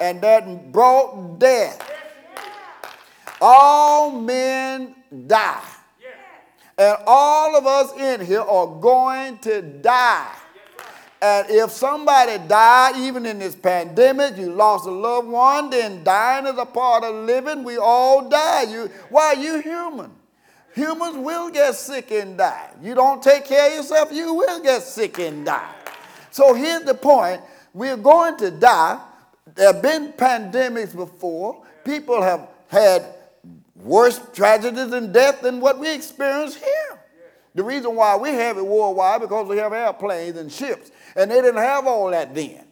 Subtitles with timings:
[0.00, 1.84] and that brought death.
[3.40, 4.94] All men
[5.26, 5.62] die.
[6.76, 10.32] And all of us in here are going to die.
[11.20, 16.46] And if somebody died, even in this pandemic, you lost a loved one, then dying
[16.46, 17.64] is a part of living.
[17.64, 18.62] We all die.
[18.62, 19.32] You, why?
[19.32, 20.12] You human.
[20.74, 22.70] Humans will get sick and die.
[22.80, 25.74] You don't take care of yourself, you will get sick and die.
[26.30, 27.40] So here's the point
[27.74, 29.00] we're going to die.
[29.54, 31.64] There have been pandemics before.
[31.84, 33.04] People have had
[33.74, 37.00] worse tragedies and death than what we experience here.
[37.54, 41.40] The reason why we have it worldwide because we have airplanes and ships, and they
[41.40, 42.64] didn't have all that then.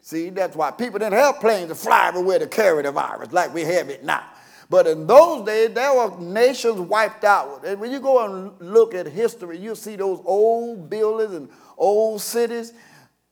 [0.00, 3.52] See, that's why people didn't have planes to fly everywhere to carry the virus like
[3.52, 4.24] we have it now.
[4.70, 7.64] But in those days, there were nations wiped out.
[7.64, 12.20] And when you go and look at history, you see those old buildings and old
[12.20, 12.72] cities.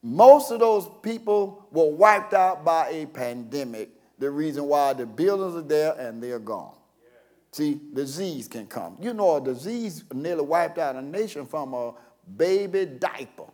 [0.03, 3.91] Most of those people were wiped out by a pandemic.
[4.19, 6.75] The reason why the buildings are there and they're gone.
[7.53, 8.99] See, disease can come.
[9.01, 11.95] You know, a disease nearly wiped out a nation from a
[12.37, 13.47] baby diaper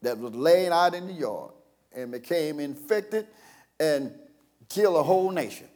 [0.00, 1.52] that was laying out in the yard
[1.94, 3.26] and became infected
[3.80, 4.12] and
[4.68, 5.68] kill a whole nation.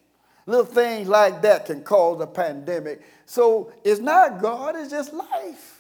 [0.47, 3.03] Little things like that can cause a pandemic.
[3.27, 5.78] So it's not God, it's just life.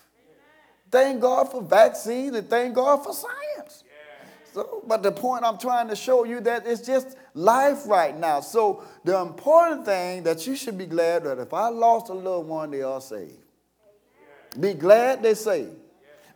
[0.90, 3.84] Thank God for vaccines and thank God for science.
[4.52, 8.40] So, but the point I'm trying to show you that it's just life right now.
[8.40, 12.48] So the important thing that you should be glad that if I lost a loved
[12.48, 13.36] one, they are saved.
[14.58, 15.76] Be glad they saved.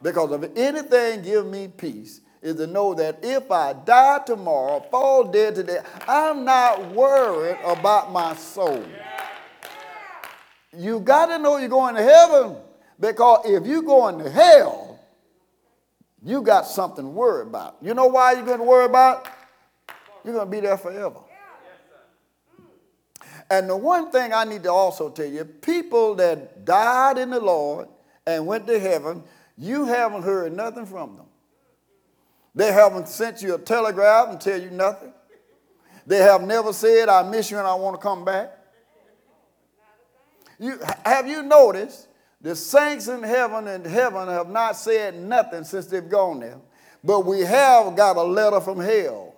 [0.02, 5.24] Because if anything give me peace, is to know that if I die tomorrow, fall
[5.24, 8.84] dead today, I'm not worried about my soul.
[10.76, 12.56] You got to know you're going to heaven
[12.98, 15.00] because if you're going to hell,
[16.24, 17.76] you got something to worry about.
[17.82, 19.28] You know why you're going to worry about?
[20.24, 21.18] You're going to be there forever.
[23.50, 27.40] And the one thing I need to also tell you people that died in the
[27.40, 27.88] Lord
[28.26, 29.24] and went to heaven,
[29.58, 31.26] you haven't heard nothing from them.
[32.54, 35.12] They haven't sent you a telegraph and tell you nothing.
[36.06, 38.58] They have never said, I miss you and I want to come back.
[40.58, 42.08] You, have you noticed
[42.42, 46.58] the saints in heaven and heaven have not said nothing since they've gone there?
[47.04, 49.34] But we have got a letter from hell.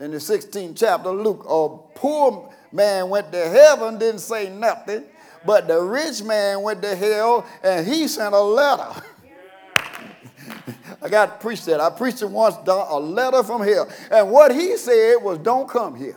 [0.00, 5.04] In the 16th chapter, Luke, a poor man went to heaven, didn't say nothing,
[5.44, 9.02] but the rich man went to hell and he sent a letter.
[11.02, 11.80] I got to preach that.
[11.80, 13.90] I preached it once, a letter from hell.
[14.10, 16.16] And what he said was, don't come here.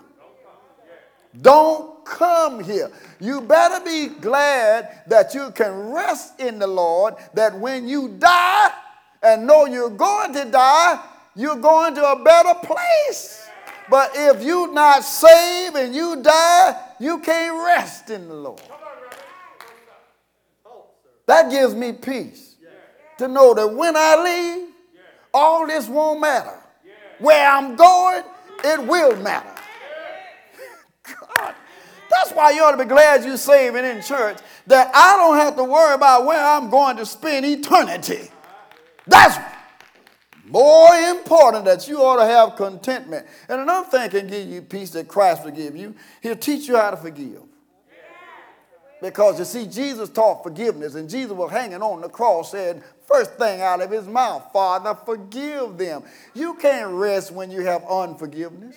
[1.39, 2.91] Don't come here.
[3.19, 8.71] You better be glad that you can rest in the Lord, that when you die
[9.23, 11.03] and know you're going to die,
[11.35, 13.47] you're going to a better place.
[13.89, 18.61] But if you're not saved and you die, you can't rest in the Lord.
[21.25, 22.55] That gives me peace
[23.17, 24.69] to know that when I leave,
[25.33, 26.57] all this won't matter.
[27.19, 28.23] Where I'm going,
[28.63, 29.60] it will matter.
[32.21, 34.37] That's why you ought to be glad you're saving in church,
[34.67, 38.29] that I don't have to worry about where I'm going to spend eternity.
[39.07, 39.37] That's
[40.45, 43.25] more important that you ought to have contentment.
[43.49, 45.95] And another thing can give you peace that Christ will give you.
[46.21, 47.41] He'll teach you how to forgive.
[49.01, 53.33] Because you see, Jesus taught forgiveness, and Jesus was hanging on the cross, said, first
[53.33, 56.03] thing out of his mouth, Father, forgive them.
[56.35, 58.75] You can't rest when you have unforgiveness.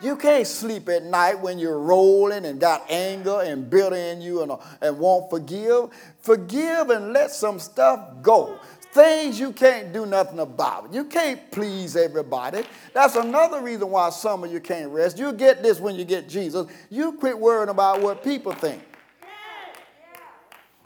[0.00, 4.42] You can't sleep at night when you're rolling and got anger and bitter in you
[4.42, 4.52] and,
[4.82, 5.88] and won't forgive.
[6.20, 8.58] Forgive and let some stuff go.
[8.92, 10.92] Things you can't do nothing about.
[10.92, 12.64] You can't please everybody.
[12.92, 15.18] That's another reason why some of you can't rest.
[15.18, 16.66] You get this when you get Jesus.
[16.90, 18.82] You quit worrying about what people think.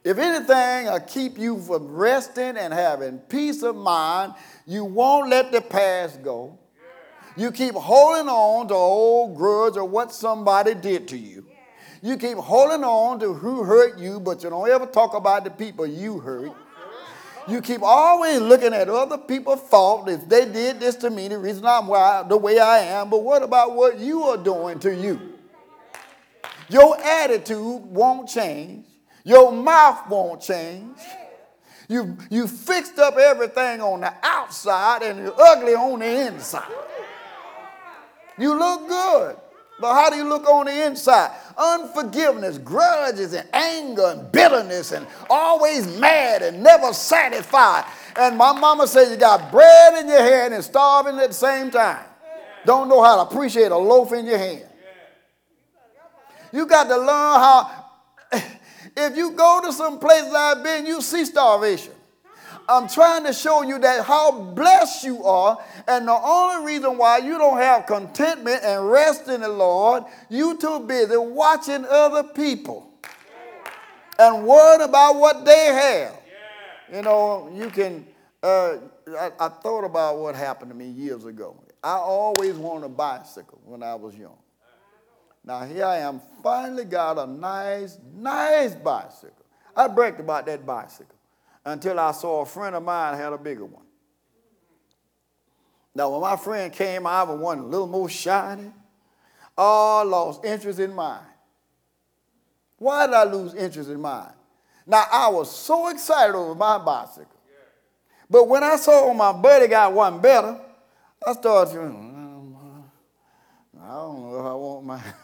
[0.02, 4.34] If anything will keep you from resting and having peace of mind,
[4.66, 6.58] you won't let the past go.
[7.36, 8.99] You keep holding on to old
[9.70, 11.44] grudge or what somebody did to you.
[12.02, 15.50] You keep holding on to who hurt you, but you don't ever talk about the
[15.50, 16.52] people you hurt.
[17.48, 20.08] You keep always looking at other people's fault.
[20.08, 23.22] If they did this to me, the reason I'm why, the way I am, but
[23.22, 25.34] what about what you are doing to you?
[26.68, 28.86] Your attitude won't change.
[29.24, 30.96] Your mouth won't change.
[31.88, 36.72] You, you fixed up everything on the outside and you're ugly on the inside.
[38.38, 39.36] You look good.
[39.80, 41.30] But how do you look on the inside?
[41.56, 47.84] Unforgiveness, grudges, and anger, and bitterness, and always mad and never satisfied.
[48.16, 51.70] And my mama said you got bread in your hand and starving at the same
[51.70, 52.04] time.
[52.66, 54.66] Don't know how to appreciate a loaf in your hand.
[56.52, 57.84] You got to learn how,
[58.96, 61.92] if you go to some places I've been, you see starvation.
[62.70, 65.58] I'm trying to show you that how blessed you are,
[65.88, 70.56] and the only reason why you don't have contentment and rest in the Lord, you
[70.56, 72.92] too busy watching other people
[74.20, 76.16] and worrying about what they have.
[76.94, 78.06] You know, you can.
[78.40, 78.76] Uh,
[79.18, 81.56] I, I thought about what happened to me years ago.
[81.82, 84.38] I always wanted a bicycle when I was young.
[85.44, 89.44] Now here I am, finally got a nice, nice bicycle.
[89.74, 91.16] I bragged about that bicycle
[91.64, 93.84] until I saw a friend of mine had a bigger one.
[95.94, 98.70] Now, when my friend came, I was one a little more shiny.
[99.58, 101.20] Oh, lost interest in mine.
[102.78, 104.32] Why did I lose interest in mine?
[104.86, 107.40] Now, I was so excited over my bicycle.
[108.30, 110.58] But when I saw my buddy got one better,
[111.26, 112.82] I started feeling, mm,
[113.82, 115.02] I don't know if I want mine.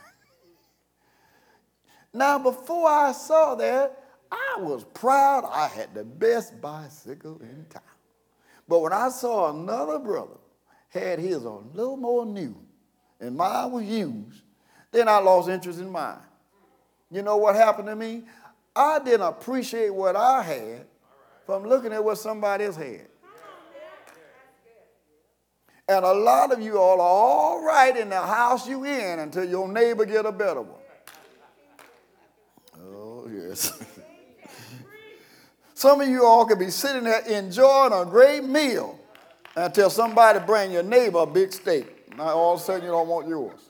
[2.12, 7.82] now, before I saw that, I was proud I had the best bicycle in town.
[8.68, 10.38] But when I saw another brother
[10.88, 12.56] had his a little more new
[13.20, 14.42] and mine was used,
[14.90, 16.18] then I lost interest in mine.
[17.10, 18.24] You know what happened to me?
[18.74, 20.86] I didn't appreciate what I had
[21.46, 23.08] from looking at what somebody else had.
[25.88, 29.44] And a lot of you all are all right in the house you in until
[29.44, 30.80] your neighbor get a better one.
[32.80, 33.72] Oh, yes.
[35.76, 38.98] Some of you all could be sitting there enjoying a great meal
[39.54, 42.16] until somebody bring your neighbor a big steak.
[42.16, 43.60] Now all of a sudden you don't want yours.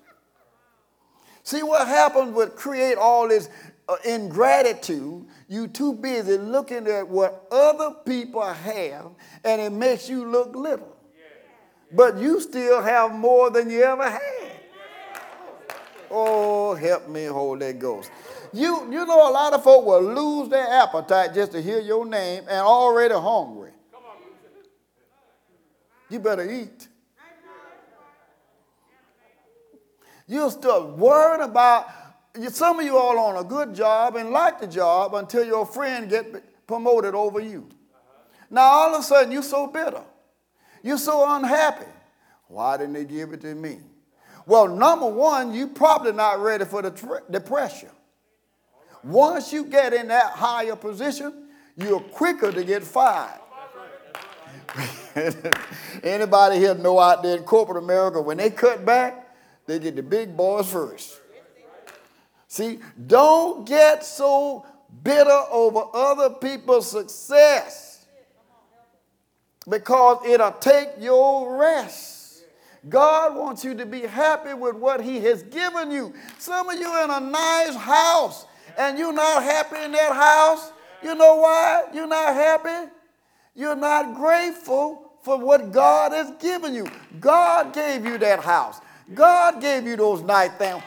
[1.42, 3.48] See what happens with create all this
[3.88, 5.26] uh, ingratitude.
[5.48, 9.10] You too busy looking at what other people have,
[9.42, 10.96] and it makes you look little.
[11.90, 14.45] But you still have more than you ever had.
[16.76, 18.10] Help me, Holy Ghost.
[18.52, 22.06] You, you know, a lot of folk will lose their appetite just to hear your
[22.06, 23.72] name and already hungry.
[26.08, 26.88] You better eat.
[30.28, 31.86] You'll start worrying about,
[32.50, 36.10] some of you all on a good job and like the job until your friend
[36.10, 37.68] get promoted over you.
[38.50, 40.02] Now all of a sudden you're so bitter.
[40.82, 41.86] You're so unhappy.
[42.48, 43.78] Why didn't they give it to me?
[44.46, 47.90] Well, number one, you're probably not ready for the, the pressure.
[49.02, 53.40] Once you get in that higher position, you're quicker to get fired.
[56.02, 59.34] Anybody here know out there in corporate America, when they cut back,
[59.66, 61.20] they get the big boys first.
[62.48, 64.64] See, don't get so
[65.02, 68.06] bitter over other people's success
[69.68, 72.15] because it'll take your rest.
[72.88, 76.14] God wants you to be happy with what He has given you.
[76.38, 78.46] Some of you in a nice house
[78.78, 82.90] and you're not happy in that house, you know why you're not happy?
[83.54, 86.86] You're not grateful for what God has given you.
[87.18, 88.80] God gave you that house.
[89.14, 90.82] God gave you those nice things.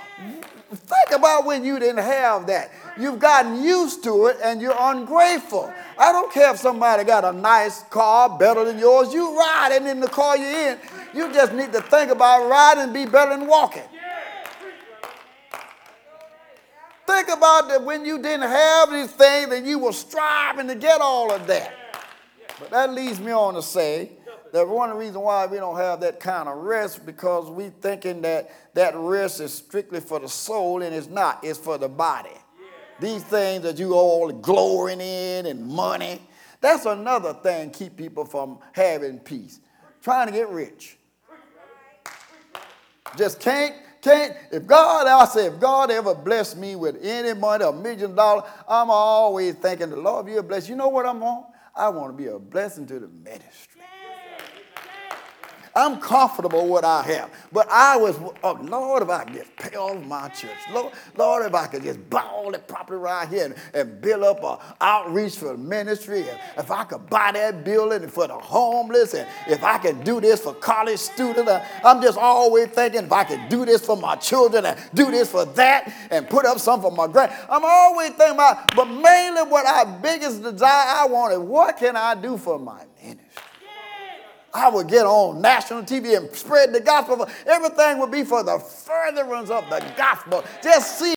[0.72, 2.72] Think about when you didn't have that.
[2.98, 5.74] You've gotten used to it and you're ungrateful.
[5.98, 9.14] I don't care if somebody got a nice car better than yours.
[9.14, 10.78] You riding in the car you're in.
[11.14, 13.84] You just need to think about riding and be better than walking.
[17.08, 21.02] Think about that when you didn't have these things and you were striving to get
[21.02, 21.74] all of that.
[22.60, 24.12] But that leads me on to say
[24.52, 27.70] that one of the reasons why we don't have that kind of rest because we
[27.82, 31.40] thinking that that rest is strictly for the soul and it's not.
[31.44, 32.30] It's for the body.
[33.00, 36.22] These things that you all glorying in and money,
[36.62, 39.60] that's another thing keep people from having peace.
[40.04, 40.99] Trying to get rich.
[43.18, 47.66] Just can't can't, if God, I say, if God ever blessed me with any money,
[47.66, 50.70] a million dollars, I'm always thinking, the Lord, you're blessed.
[50.70, 51.46] You know what I'm on?
[51.76, 53.79] I want to be a blessing to the ministry.
[55.76, 57.32] I'm comfortable with what I have.
[57.52, 60.58] But I was, oh, Lord, if I could just pay off my church.
[60.72, 64.24] Lord, Lord, if I could just buy all the property right here and, and build
[64.24, 66.30] up an outreach for ministry.
[66.30, 69.14] And if I could buy that building for the homeless.
[69.14, 71.50] And if I could do this for college students.
[71.50, 75.12] Uh, I'm just always thinking if I could do this for my children and do
[75.12, 77.32] this for that and put up some for my grand.
[77.50, 82.16] I'm always thinking about, but mainly what I biggest desire I wanted, what can I
[82.16, 82.89] do for my?
[84.54, 87.28] I would get on national TV and spread the gospel.
[87.46, 90.44] Everything would be for the furtherance of the gospel.
[90.64, 91.08] Just see